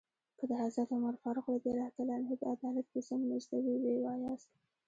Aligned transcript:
که 0.37 0.43
د 0.51 0.53
حضرت 0.63 0.89
عمر 0.95 1.15
فاروق 1.21 1.47
رض 1.77 1.93
د 2.39 2.43
عدالت 2.53 2.85
کیسه 2.93 3.13
مو 3.21 3.37
زده 3.43 3.57
وي 3.63 3.75
ويې 3.83 3.99
وایاست. 4.03 4.49